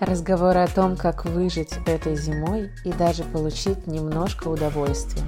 [0.00, 5.22] Разговоры о том, как выжить этой зимой и даже получить немножко удовольствия.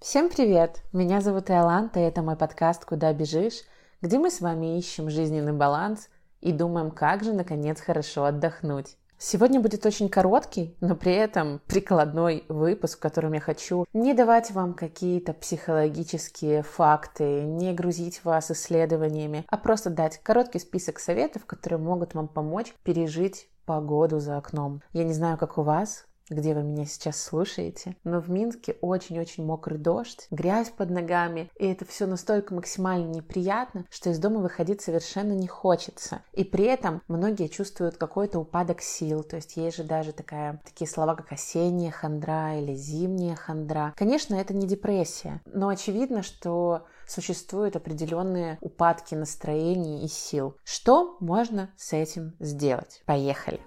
[0.00, 0.82] Всем привет!
[0.92, 3.62] Меня зовут Иоланта, и это мой подкаст «Куда бежишь?»,
[4.00, 6.08] где мы с вами ищем жизненный баланс
[6.40, 8.96] и думаем, как же наконец хорошо отдохнуть.
[9.22, 14.50] Сегодня будет очень короткий, но при этом прикладной выпуск, в котором я хочу не давать
[14.50, 21.78] вам какие-то психологические факты, не грузить вас исследованиями, а просто дать короткий список советов, которые
[21.78, 24.80] могут вам помочь пережить погоду за окном.
[24.94, 27.96] Я не знаю, как у вас, где вы меня сейчас слушаете.
[28.04, 33.84] Но в Минске очень-очень мокрый дождь, грязь под ногами, и это все настолько максимально неприятно,
[33.90, 36.22] что из дома выходить совершенно не хочется.
[36.32, 40.88] И при этом многие чувствуют какой-то упадок сил, то есть есть же даже такая, такие
[40.88, 43.92] слова, как осенняя хандра или зимняя хандра.
[43.96, 50.56] Конечно, это не депрессия, но очевидно, что существуют определенные упадки настроений и сил.
[50.64, 53.02] Что можно с этим сделать?
[53.04, 53.60] Поехали!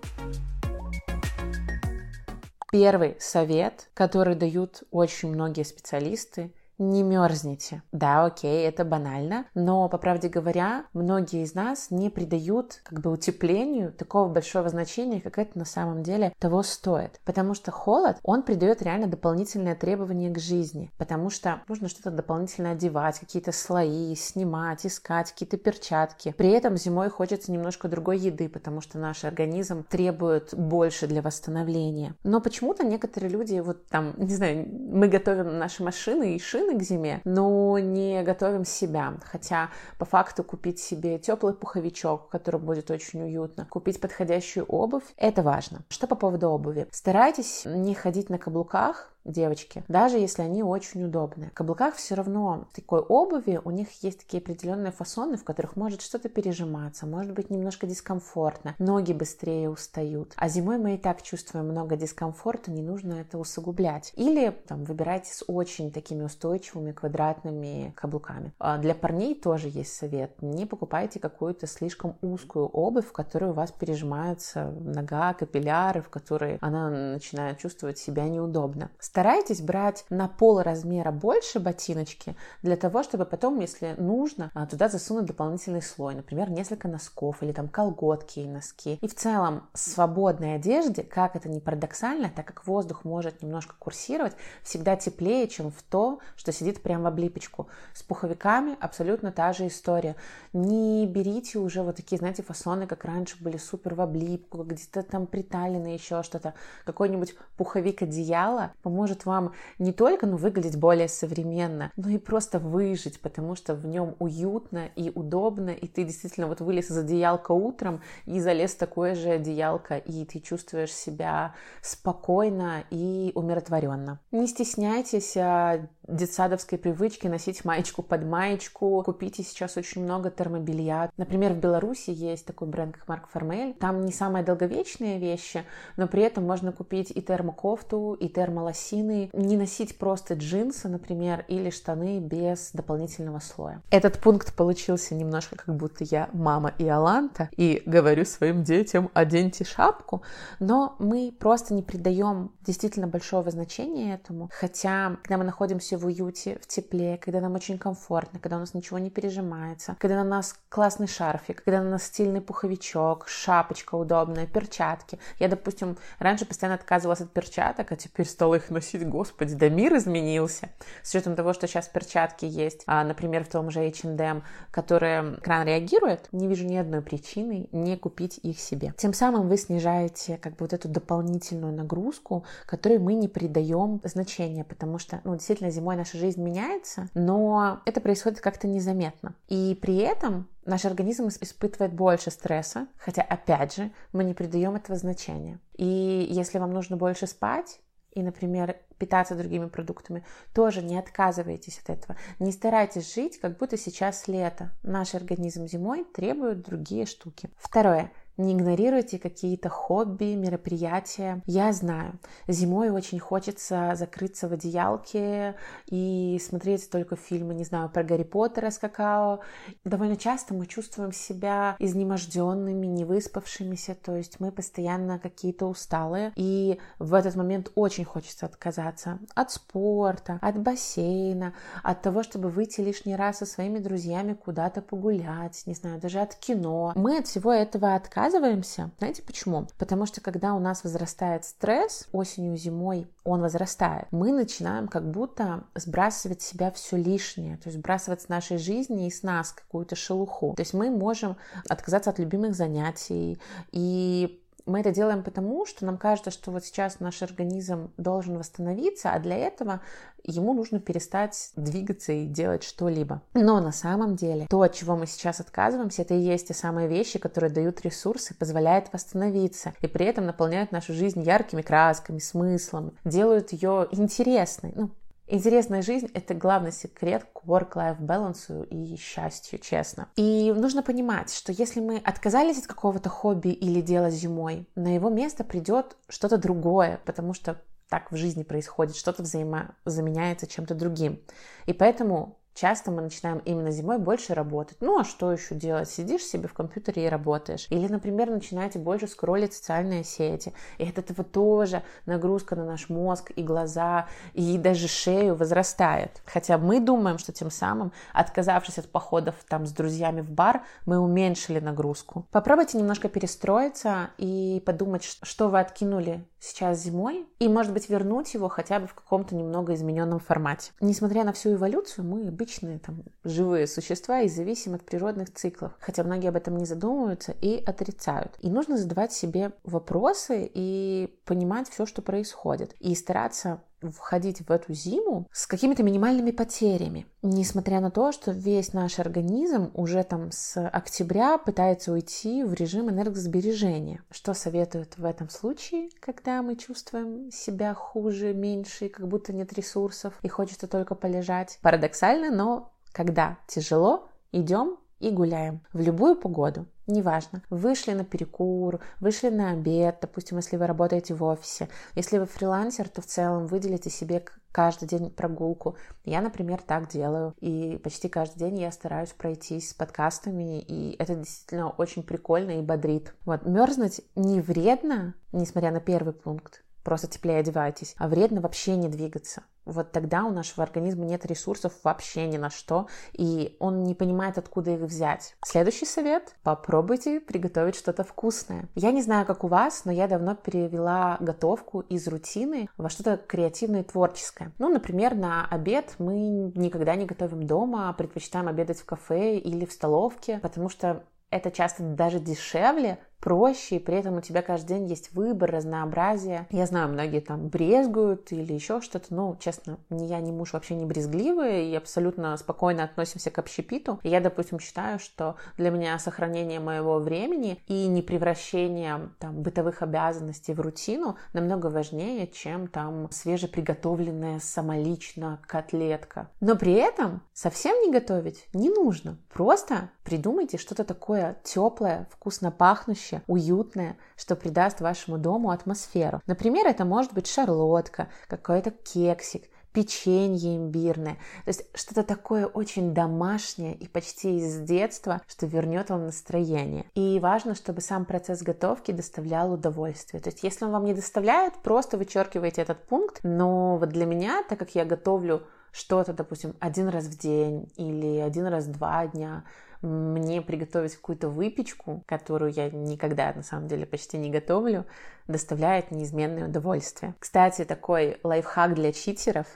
[2.74, 7.84] Первый совет, который дают очень многие специалисты, не мерзните.
[7.92, 13.12] Да, окей, это банально, но, по правде говоря, многие из нас не придают как бы
[13.12, 17.20] утеплению такого большого значения, как это на самом деле того стоит.
[17.26, 22.72] Потому что холод, он придает реально дополнительное требование к жизни, потому что нужно что-то дополнительно
[22.72, 26.34] одевать, какие-то слои, снимать, искать, какие-то перчатки.
[26.38, 32.16] При этом зимой хочется немножко другой еды, потому что наш организм требует больше для восстановления.
[32.24, 36.82] Но почему-то некоторые люди, вот там, не знаю, мы готовим наши машины и шины, к
[36.82, 39.14] зиме, но не готовим себя.
[39.26, 45.04] Хотя по факту купить себе теплый пуховичок, в котором будет очень уютно, купить подходящую обувь,
[45.18, 45.84] это важно.
[45.90, 46.88] Что по поводу обуви?
[46.92, 51.50] Старайтесь не ходить на каблуках, девочки, даже если они очень удобные.
[51.50, 56.02] В каблуках все равно такой обуви у них есть такие определенные фасоны, в которых может
[56.02, 60.34] что-то пережиматься, может быть немножко дискомфортно, ноги быстрее устают.
[60.36, 64.12] А зимой мы и так чувствуем много дискомфорта, не нужно это усугублять.
[64.16, 68.54] Или там выбирайте с очень такими устойчивыми квадратными каблуками.
[68.60, 70.42] А для парней тоже есть совет.
[70.42, 76.58] Не покупайте какую-то слишком узкую обувь, в которой у вас пережимается нога, капилляры, в которой
[76.62, 78.90] она начинает чувствовать себя неудобно.
[79.14, 84.90] Старайтесь брать на пол размера больше ботиночки для того, чтобы потом, если нужно, а, туда
[84.90, 88.98] засунуть дополнительный слой, например, несколько носков или там колготки и носки.
[89.00, 94.34] И в целом свободной одежде, как это ни парадоксально, так как воздух может немножко курсировать,
[94.64, 97.68] всегда теплее, чем в то, что сидит прямо в облипочку.
[97.94, 100.16] С пуховиками абсолютно та же история.
[100.54, 105.28] Не берите уже вот такие, знаете, фасоны, как раньше были супер в облипку, где-то там
[105.28, 106.56] приталены еще что-то.
[106.84, 112.58] Какой-нибудь пуховик одеяла поможет поможет вам не только ну, выглядеть более современно, но и просто
[112.58, 117.52] выжить, потому что в нем уютно и удобно, и ты действительно вот вылез из одеялка
[117.52, 124.20] утром и залез в такое же одеялко, и ты чувствуешь себя спокойно и умиротворенно.
[124.32, 129.04] Не стесняйтесь а, детсадовской привычки носить маечку под маечку.
[129.04, 131.12] Купите сейчас очень много термобелья.
[131.18, 133.74] Например, в Беларуси есть такой бренд, как Марк Формель.
[133.74, 135.64] Там не самые долговечные вещи,
[135.98, 141.46] но при этом можно купить и термокофту, и термолосин, лосины, не носить просто джинсы, например,
[141.48, 143.82] или штаны без дополнительного слоя.
[143.92, 149.64] Этот пункт получился немножко как будто я мама и Аланта и говорю своим детям оденьте
[149.64, 150.24] шапку,
[150.60, 156.58] но мы просто не придаем действительно большого значения этому, хотя когда мы находимся в уюте,
[156.62, 160.56] в тепле, когда нам очень комфортно, когда у нас ничего не пережимается, когда на нас
[160.70, 165.20] классный шарфик, когда на нас стильный пуховичок, шапочка удобная, перчатки.
[165.40, 169.96] Я, допустим, раньше постоянно отказывалась от перчаток, а теперь стала их носить, господи, да мир
[169.98, 170.70] изменился.
[171.02, 175.66] С учетом того, что сейчас перчатки есть, а, например, в том же H&M, которые экран
[175.66, 178.94] реагирует, не вижу ни одной причины не купить их себе.
[178.98, 184.64] Тем самым вы снижаете как бы вот эту дополнительную нагрузку, которой мы не придаем значения,
[184.64, 189.36] потому что, ну, действительно, зимой наша жизнь меняется, но это происходит как-то незаметно.
[189.50, 194.98] И при этом Наш организм испытывает больше стресса, хотя, опять же, мы не придаем этого
[194.98, 195.60] значения.
[195.76, 197.82] И если вам нужно больше спать,
[198.12, 202.18] и, например, питаться другими продуктами, тоже не отказывайтесь от этого.
[202.40, 204.72] Не старайтесь жить, как будто сейчас лето.
[204.84, 207.50] Наш организм зимой требует другие штуки.
[207.58, 208.10] Второе.
[208.38, 211.44] Не игнорируйте какие-то хобби, мероприятия.
[211.46, 218.04] Я знаю, зимой очень хочется закрыться в одеялке и смотреть только фильмы, не знаю, про
[218.04, 219.42] Гарри Поттера с какао.
[219.84, 226.34] Довольно часто мы чувствуем себя изнеможденными, невыспавшимися, то есть мы постоянно какие-то усталые.
[226.36, 231.54] И в этот момент очень хочется отказаться от спорта, от бассейна,
[231.84, 236.34] от того, чтобы выйти лишний раз со своими друзьями куда-то погулять, не знаю, даже от
[236.34, 236.94] кино.
[236.96, 238.92] Мы от всего этого отказываемся отказываемся.
[239.00, 239.68] Знаете почему?
[239.78, 245.66] Потому что когда у нас возрастает стресс осенью, зимой, он возрастает, мы начинаем как будто
[245.76, 249.96] сбрасывать с себя все лишнее, то есть сбрасывать с нашей жизни и с нас какую-то
[249.96, 250.54] шелуху.
[250.56, 251.38] То есть мы можем
[251.68, 253.40] отказаться от любимых занятий
[253.72, 259.12] и мы это делаем потому, что нам кажется, что вот сейчас наш организм должен восстановиться,
[259.12, 259.82] а для этого
[260.24, 263.22] ему нужно перестать двигаться и делать что-либо.
[263.34, 266.88] Но на самом деле то, от чего мы сейчас отказываемся, это и есть те самые
[266.88, 272.98] вещи, которые дают ресурсы, позволяют восстановиться и при этом наполняют нашу жизнь яркими красками, смыслом,
[273.04, 274.74] делают ее интересной.
[274.76, 274.92] Ну,
[275.26, 280.10] Интересная жизнь— это главный секрет к work-life balance и счастью, честно.
[280.18, 285.10] И нужно понимать, что если мы отказались от какого-то хобби или дела зимой, на его
[285.10, 291.22] место придет что-то другое, потому что так в жизни происходит, что-то взаимозаменяется чем-то другим.
[291.68, 294.78] И поэтому Часто мы начинаем именно зимой больше работать.
[294.80, 295.90] Ну а что еще делать?
[295.90, 297.68] Сидишь себе в компьютере и работаешь.
[297.70, 300.54] Или, например, начинаете больше скроллить социальные сети.
[300.78, 306.22] И от этого тоже нагрузка на наш мозг и глаза, и даже шею возрастает.
[306.26, 311.00] Хотя мы думаем, что тем самым, отказавшись от походов там с друзьями в бар, мы
[311.00, 312.28] уменьшили нагрузку.
[312.32, 318.50] Попробуйте немножко перестроиться и подумать, что вы откинули сейчас зимой, и, может быть, вернуть его
[318.50, 320.72] хотя бы в каком-то немного измененном формате.
[320.82, 326.04] Несмотря на всю эволюцию, мы обычные там живые существа и зависим от природных циклов, хотя
[326.04, 328.36] многие об этом не задумываются и отрицают.
[328.40, 333.62] И нужно задавать себе вопросы и понимать все, что происходит, и стараться
[333.92, 339.72] входить в эту зиму с какими-то минимальными потерями, несмотря на то, что весь наш организм
[339.74, 344.04] уже там с октября пытается уйти в режим энергосбережения.
[344.12, 350.14] Что советуют в этом случае, когда мы чувствуем себя хуже, меньше, как будто нет ресурсов
[350.22, 351.60] и хочется только полежать?
[351.62, 356.66] Парадоксально, но когда тяжело, идем и гуляем в любую погоду.
[356.88, 361.68] Неважно, вышли на перекур, вышли на обед, допустим, если вы работаете в офисе.
[361.96, 365.76] Если вы фрилансер, то в целом выделите себе каждый день прогулку.
[366.06, 367.34] Я, например, так делаю.
[367.40, 372.62] И почти каждый день я стараюсь пройтись с подкастами, и это действительно очень прикольно и
[372.62, 373.14] бодрит.
[373.26, 378.88] Вот, мерзнуть не вредно, несмотря на первый пункт, просто теплее одевайтесь, а вредно вообще не
[378.88, 383.96] двигаться вот тогда у нашего организма нет ресурсов вообще ни на что, и он не
[383.96, 385.36] понимает, откуда их взять.
[385.46, 388.70] Следующий совет– попробуйте приготовить что-то вкусное.
[388.76, 393.18] Я не знаю, как у вас, но я давно перевела готовку из рутины во что-то
[393.18, 394.52] креативное и творческое.
[394.60, 399.66] Ну, например, на обед мы никогда не готовим дома, а предпочитаем обедать в кафе или
[399.66, 404.80] в столовке, потому что это часто даже дешевле, проще, и при этом у тебя каждый
[404.80, 406.46] день есть выбор, разнообразие.
[406.52, 410.76] Я знаю, многие там брезгуют или еще что-то, но, честно, ни я, ни муж вообще
[410.76, 414.02] не брезгливые и абсолютно спокойно относимся к общепиту.
[414.04, 419.82] И я, допустим, считаю, что для меня сохранение моего времени и не превращение там бытовых
[419.82, 426.28] обязанностей в рутину намного важнее, чем там свежеприготовленная самолично котлетка.
[426.42, 429.18] Но при этом совсем не готовить не нужно.
[429.32, 436.22] Просто придумайте что-то такое теплое, вкусно пахнущее, пахнущее, уютное, что придаст вашему дому атмосферу.
[436.28, 439.44] Например, это может быть шарлотка, какой-то кексик,
[439.74, 441.16] печенье имбирное.
[441.46, 446.86] То есть что-то такое очень домашнее и почти из детства, что вернет вам настроение.
[446.94, 450.22] И важно, чтобы сам процесс готовки доставлял удовольствие.
[450.22, 453.22] То есть если он вам не доставляет, просто вычеркивайте этот пункт.
[453.24, 455.42] Но вот для меня, так как я готовлю
[455.72, 459.44] что-то, допустим, один раз в день или один раз в два дня,
[459.84, 464.86] мне приготовить какую-то выпечку, которую я никогда на самом деле почти не готовлю,
[465.28, 467.16] доставляет неизменное удовольствие.
[467.20, 469.48] Кстати, такой лайфхак для читеров.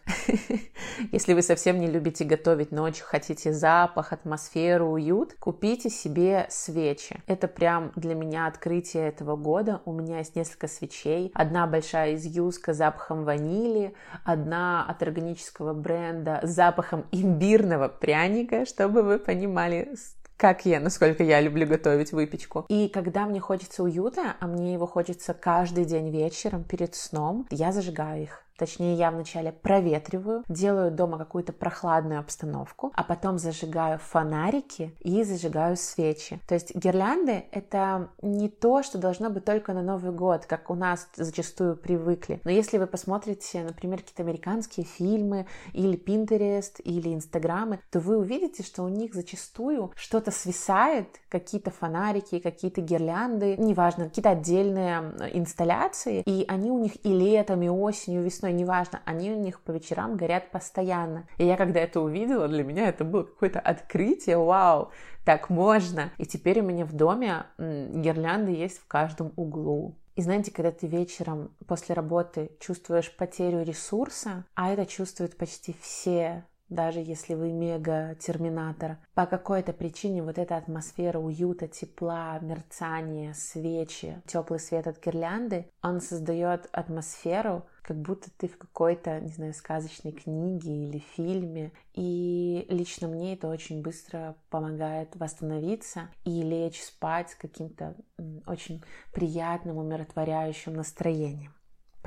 [1.12, 7.22] Если вы совсем не любите готовить, но очень хотите запах, атмосферу, уют, купите себе свечи.
[7.28, 9.82] Это прям для меня открытие этого года.
[9.86, 11.32] У меня есть несколько свечей.
[11.34, 13.94] Одна большая из Юска с запахом ванили,
[14.24, 19.96] одна от органического бренда с запахом имбирного пряника, чтобы вы понимали,
[20.38, 22.65] как я, насколько я люблю готовить выпечку.
[22.70, 27.72] И когда мне хочется уюта, а мне его хочется каждый день вечером перед сном, я
[27.72, 34.96] зажигаю их Точнее, я вначале проветриваю, делаю дома какую-то прохладную обстановку, а потом зажигаю фонарики
[35.00, 36.40] и зажигаю свечи.
[36.48, 40.76] То есть гирлянды— это не то, что должно быть только на Новый год, как у
[40.76, 42.42] нас зачастую привыкли.
[42.44, 48.64] Но если вы посмотрите, например, какие-то американские фильмы или Pinterest, или Инстаграмы, то вы увидите,
[48.64, 56.46] что у них зачастую что-то свисает, какие-то фонарики, какие-то гирлянды, неважно, какие-то отдельные инсталляции, и
[56.48, 60.18] они у них и летом, и осенью, и весной, неважно, они у них по вечерам
[60.18, 61.27] горят постоянно.
[61.38, 64.92] И я когда это увидела, для меня это было какое-то открытие, вау,
[65.25, 66.12] так можно.
[66.18, 69.96] И теперь у меня в доме гирлянды есть в каждом углу.
[70.16, 76.44] И знаете, когда ты вечером после работы чувствуешь потерю ресурса, а это чувствуют почти все
[76.70, 84.60] даже если вы мега-терминатор, по какой-то причине вот эта атмосфера уюта, тепла, мерцания, свечи, теплый
[84.60, 90.88] свет от гирлянды, он создает атмосферу, как будто ты в какой-то, не знаю, сказочной книге
[90.88, 91.72] или фильме.
[91.94, 97.96] И лично мне это очень быстро помогает восстановиться и лечь спать с каким-то
[98.46, 98.84] очень
[99.14, 101.57] приятным, умиротворяющим настроением.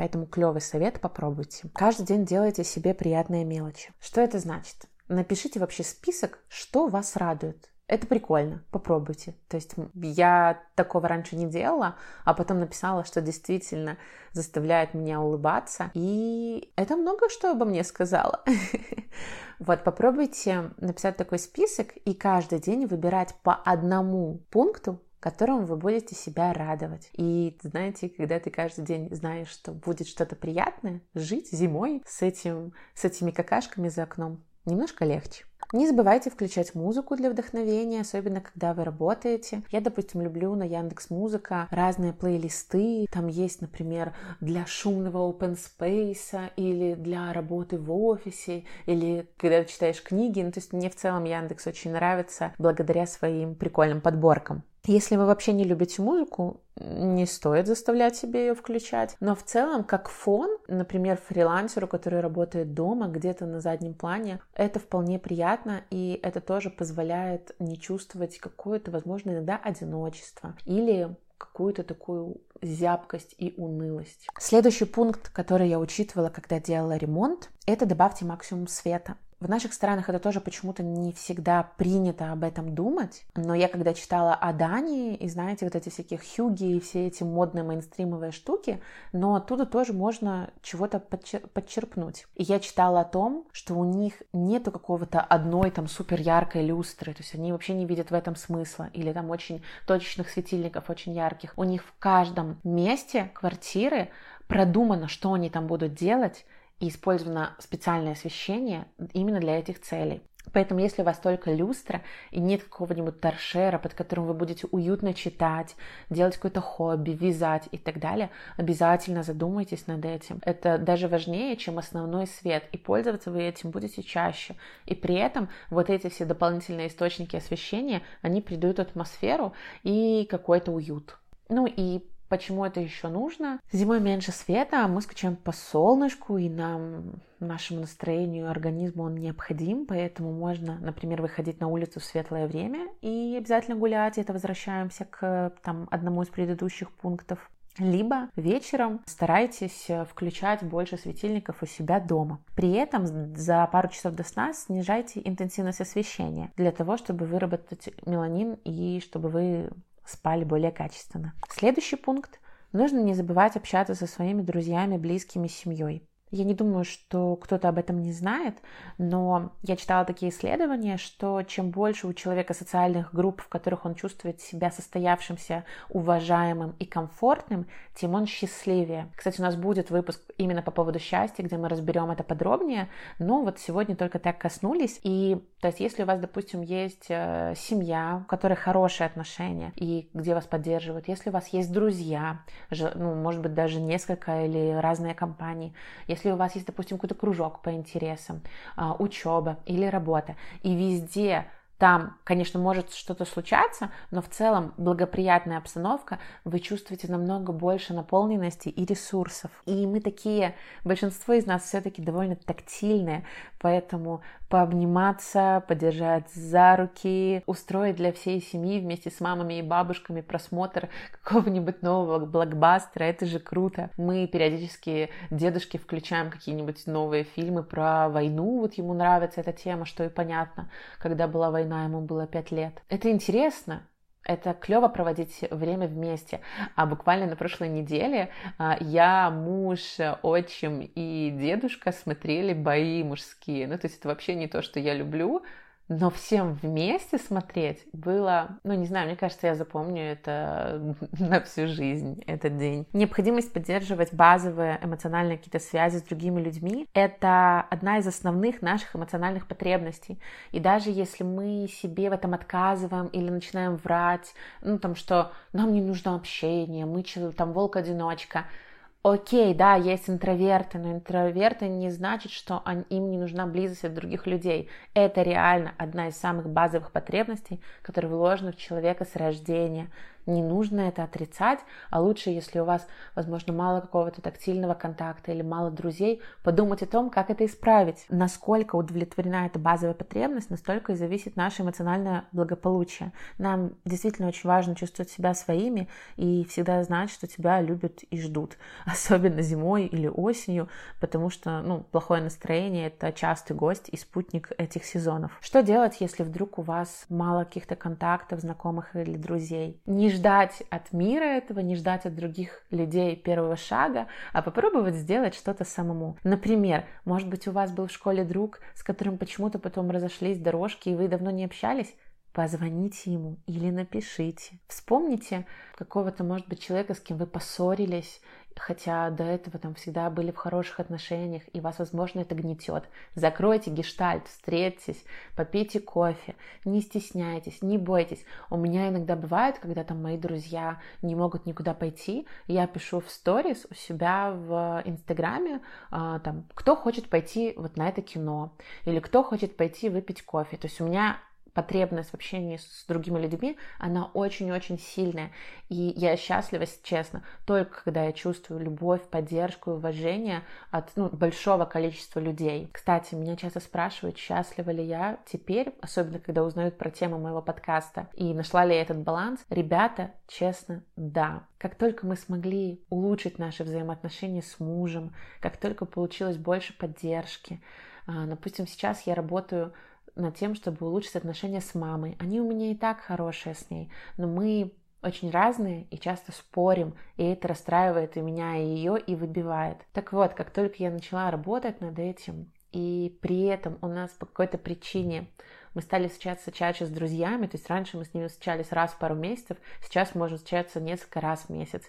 [0.01, 1.69] Поэтому клевый совет попробуйте.
[1.75, 3.93] Каждый день делайте себе приятные мелочи.
[4.01, 4.87] Что это значит?
[5.09, 7.69] Напишите вообще список, что вас радует.
[7.87, 9.35] Это прикольно, попробуйте.
[9.49, 13.99] То есть я такого раньше не делала, а потом написала, что действительно
[14.33, 15.91] заставляет меня улыбаться.
[15.93, 18.43] И это много что обо мне сказала.
[19.59, 26.15] Вот, попробуйте написать такой список и каждый день выбирать по одному пункту, которому вы будете
[26.15, 27.11] себя радовать.
[27.13, 32.73] И знаете, когда ты каждый день знаешь, что будет что-то приятное, жить зимой с, этим,
[32.95, 35.45] с этими какашками за окном немножко легче.
[35.73, 39.63] Не забывайте включать музыку для вдохновения, особенно когда вы работаете.
[39.71, 43.07] Я, допустим, люблю на Яндекс Музыка разные плейлисты.
[43.13, 49.71] Там есть, например, для шумного open space или для работы в офисе, или когда ты
[49.71, 50.41] читаешь книги.
[50.43, 54.65] Ну, то есть мне в целом Яндекс очень нравится благодаря своим прикольным подборкам.
[54.87, 59.17] Если вы вообще не любите музыку, не стоит заставлять себе ее включать.
[59.21, 64.79] Но в целом, как фон, например, фрилансеру, который работает дома, где-то на заднем плане, это
[64.79, 72.37] вполне приятно, и это тоже позволяет не чувствовать какое-то, возможно, иногда одиночество или какую-то такую
[72.63, 74.27] зябкость и унылость.
[74.39, 79.17] Следующий пункт, который я учитывала, когда делала ремонт, это добавьте максимум света.
[79.41, 83.95] В наших странах это тоже почему-то не всегда принято об этом думать, но я когда
[83.95, 88.83] читала о Дании, и знаете, вот эти всякие хюги и все эти модные мейнстримовые штуки,
[89.13, 92.27] но оттуда тоже можно чего-то подчер- подчерпнуть.
[92.35, 97.15] И я читала о том, что у них нету какого-то одной там супер яркой люстры,
[97.15, 101.15] то есть они вообще не видят в этом смысла, или там очень точечных светильников, очень
[101.15, 101.55] ярких.
[101.57, 104.11] У них в каждом месте квартиры
[104.49, 106.45] продумано, что они там будут делать,
[106.81, 110.23] и использовано специальное освещение именно для этих целей.
[110.53, 115.15] Поэтому, если у вас только люстра и нет какого-нибудь торшера, под которым вы будете уютно
[115.15, 115.77] читать,
[116.09, 120.41] делать какое-то хобби, вязать и так далее, обязательно задумайтесь над этим.
[120.45, 124.57] Это даже важнее, чем основной свет, и пользоваться вы этим будете чаще.
[124.87, 131.19] И при этом вот эти все дополнительные источники освещения, они придают атмосферу и какой-то уют.
[131.49, 133.59] Ну и Почему это еще нужно?
[133.73, 139.85] Зимой меньше света, а мы скучаем по солнышку, и нам, нашему настроению, организму он необходим,
[139.85, 144.17] поэтому можно, например, выходить на улицу в светлое время и обязательно гулять.
[144.17, 147.51] Это возвращаемся к там, одному из предыдущих пунктов.
[147.79, 152.41] Либо вечером старайтесь включать больше светильников у себя дома.
[152.55, 153.07] При этом
[153.37, 159.31] за пару часов до сна снижайте интенсивность освещения для того, чтобы выработать меланин и чтобы
[159.31, 159.71] вы
[160.11, 161.35] спали более качественно.
[161.49, 162.41] Следующий пункт.
[162.73, 166.09] Нужно не забывать общаться со своими друзьями, близкими, семьей.
[166.31, 168.57] Я не думаю, что кто-то об этом не знает,
[168.99, 173.95] но я читала такие исследования, что чем больше у человека социальных групп, в которых он
[173.95, 179.11] чувствует себя состоявшимся, уважаемым и комфортным, тем он счастливее.
[179.17, 183.43] Кстати, у нас будет выпуск именно по поводу счастья, где мы разберем это подробнее, но
[183.43, 185.01] вот сегодня только так коснулись.
[185.03, 190.09] И то есть, если у вас, допустим, есть э, семья, у которой хорошие отношения и
[190.15, 195.15] где вас поддерживают, если у вас есть друзья, ну, может быть, даже несколько или разные
[195.15, 195.75] компании,
[196.07, 198.43] если у вас есть, допустим, какой-то кружок по интересам,
[198.77, 201.47] а, учеба или работа, и везде
[201.81, 208.69] там, конечно, может что-то случаться, но в целом благоприятная обстановка, вы чувствуете намного больше наполненности
[208.69, 209.51] и ресурсов.
[209.65, 213.25] И мы такие, большинство из нас все-таки довольно тактильные,
[213.59, 214.21] поэтому
[214.51, 220.91] пообниматься, подержать за руки, устроить для всей семьи вместе с мамами и бабушками просмотр
[221.23, 223.05] какого-нибудь нового блокбастера.
[223.05, 223.91] Это же круто.
[223.97, 228.61] Мы периодически дедушке включаем какие-нибудь новые фильмы про войну.
[228.61, 230.69] Вот ему нравится эта тема, что и понятно.
[230.99, 232.83] Когда была война, ему было пять лет.
[232.89, 233.87] Это интересно.
[234.25, 236.41] Это клево проводить время вместе.
[236.77, 239.81] А буквально на прошлой неделе а, я, муж,
[240.23, 243.67] отчим и дедушка смотрели бои мужские.
[243.67, 245.43] Ну, то есть это вообще не то, что я люблю,
[245.91, 251.67] но всем вместе смотреть было, ну не знаю, мне кажется, я запомню это на всю
[251.67, 252.87] жизнь, этот день.
[252.93, 259.49] Необходимость поддерживать базовые эмоциональные какие-то связи с другими людьми— это одна из основных наших эмоциональных
[259.49, 260.21] потребностей.
[260.53, 264.33] И даже если мы себе в этом отказываем или начинаем врать,
[264.63, 268.45] ну там, что нам не нужно общение, мы там волк-одиночка—
[269.03, 274.27] Окей, да, есть интроверты, но интроверты не значит, что им не нужна близость от других
[274.27, 274.69] людей.
[274.93, 279.91] Это реально одна из самых базовых потребностей, которые вложены в человека с рождения.
[280.31, 281.59] Не нужно это отрицать,
[281.91, 286.87] а лучше, если у вас, возможно, мало какого-то тактильного контакта или мало друзей, подумать о
[286.87, 288.07] том, как это исправить.
[288.09, 293.13] Насколько удовлетворена эта базовая потребность, настолько и зависит наше эмоциональное благополучие.
[293.39, 298.57] Нам действительно очень важно чувствовать себя своими и всегда знать, что тебя любят и ждут.
[298.87, 300.69] Особенно зимой или осенью,
[301.01, 305.37] потому что ну, плохое настроение— это частый гость и спутник этих сезонов.
[305.41, 309.81] Что делать, если вдруг у вас мало каких-то контактов, знакомых или друзей?
[309.87, 315.35] Не ждать от мира этого, не ждать от других людей первого шага, а попробовать сделать
[315.35, 316.19] что-то самому.
[316.25, 320.91] Например, может быть, у вас был в школе друг, с которым почему-то потом разошлись дорожки,
[320.91, 321.95] и вы давно не общались?
[322.35, 324.61] Позвоните ему или напишите.
[324.69, 328.21] Вспомните какого-то, может быть, человека, с кем вы поссорились,
[328.57, 332.85] хотя до этого там всегда были в хороших отношениях, и вас, возможно, это гнетет.
[333.15, 335.05] Закройте гештальт, встретитесь,
[335.37, 338.25] попейте кофе, не стесняйтесь, не бойтесь.
[338.51, 343.11] У меня иногда бывает, когда там мои друзья не могут никуда пойти, я пишу в
[343.11, 348.53] сторис у себя в Инстаграме, а, там, кто хочет пойти вот на это кино,
[348.85, 350.57] или кто хочет пойти выпить кофе.
[350.57, 351.19] То есть у меня
[351.53, 355.31] потребность в общении с другими людьми, она очень-очень сильная.
[355.69, 361.65] И я счастлива, честно, только когда я чувствую любовь, поддержку и уважение от ну, большого
[361.65, 362.69] количества людей.
[362.73, 368.09] Кстати, меня часто спрашивают, счастлива ли я теперь, особенно когда узнают про тему моего подкаста,
[368.15, 369.41] и нашла ли я этот баланс.
[369.49, 371.45] Ребята, честно, да.
[371.59, 377.63] Как только мы смогли улучшить наши взаимоотношения с мужем, как только получилось больше поддержки,
[378.07, 379.73] а, допустим, сейчас я работаю
[380.15, 382.17] над тем, чтобы улучшить отношения с мамой.
[382.19, 386.95] Они у меня и так хорошие с ней, но мы очень разные и часто спорим,
[387.17, 389.79] и это расстраивает и меня, и ее, и выбивает.
[389.93, 394.27] Так вот, как только я начала работать над этим, и при этом у нас по
[394.27, 395.29] какой-то причине
[395.75, 398.99] мы стали встречаться чаще с друзьями, то есть раньше мы с ними встречались раз в
[398.99, 401.83] пару месяцев, сейчас можем встречаться несколько раз в месяц.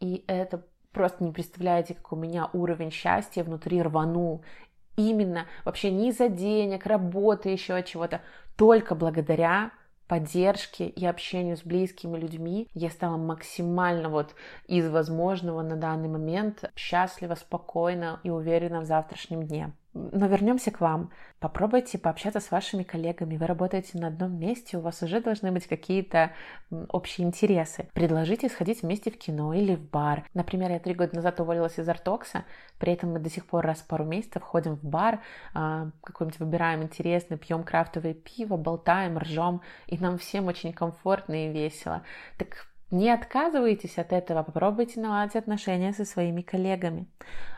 [0.00, 4.44] И это просто не представляете, как у меня уровень счастья внутри рванул
[4.98, 8.20] именно вообще не из-за денег, работы, еще чего-то,
[8.56, 9.70] только благодаря
[10.08, 14.34] поддержке и общению с близкими людьми я стала максимально вот
[14.66, 19.72] из возможного на данный момент счастлива, спокойна и уверена в завтрашнем дне.
[20.12, 21.10] Но вернемся к вам.
[21.40, 23.36] Попробуйте пообщаться с вашими коллегами.
[23.36, 26.32] Вы работаете на одном месте, у вас уже должны быть какие-то
[26.88, 27.88] общие интересы.
[27.94, 30.24] Предложите сходить вместе в кино или в бар.
[30.34, 32.44] Например, я три года назад уволилась из Артокса,
[32.78, 35.20] при этом мы до сих пор раз в пару месяцев ходим в бар,
[35.54, 41.52] а, какой-нибудь выбираем интересный, пьем крафтовое пиво, болтаем, ржем, и нам всем очень комфортно и
[41.52, 42.02] весело.
[42.38, 47.06] Так не отказывайтесь от этого, попробуйте наладить отношения со своими коллегами.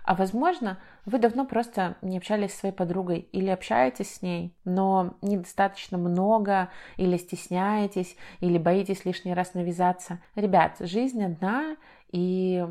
[0.02, 5.14] А возможно, вы давно просто не общались с своей подругой или общаетесь с ней, но
[5.22, 10.20] недостаточно много, или стесняетесь, или боитесь лишний раз навязаться.
[10.34, 11.76] Ребят, жизнь одна,
[12.10, 12.66] и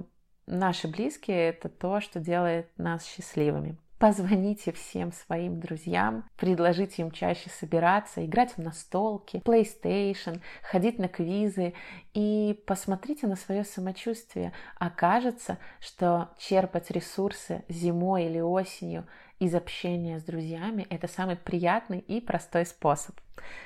[0.46, 3.78] наши близкие— это то, что делает нас счастливыми.
[4.00, 11.74] Позвоните всем своим друзьям, предложите им чаще собираться, играть в настолки, PlayStation, ходить на квизы
[12.14, 14.54] и посмотрите на свое самочувствие.
[14.78, 19.06] Окажется, что черпать ресурсы зимой или осенью
[19.38, 23.20] из общения с друзьями– это самый приятный и простой способ.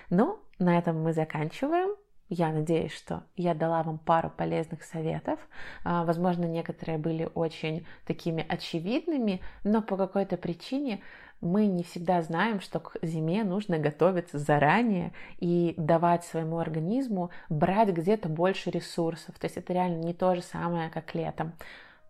[0.10, 1.96] Ну, на этом мы заканчиваем.
[2.30, 5.40] Я надеюсь, что я дала вам пару полезных советов.
[5.84, 11.02] А, возможно, некоторые были очень такими очевидными, но по какой-то причине
[11.42, 17.90] мы не всегда знаем, что к зиме нужно готовиться заранее и давать своему организму брать
[17.90, 19.38] где-то больше ресурсов.
[19.38, 21.54] То есть это реально не то же самое, как летом.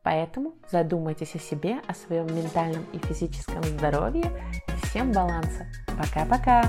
[0.03, 4.31] Поэтому задумайтесь о себе, о своем ментальном и физическом здоровье
[4.83, 5.65] всем баланса.
[5.87, 6.65] Пока-пока!